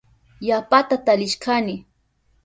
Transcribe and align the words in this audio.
Yapata 0.47 0.97
talishkani. 1.05 1.75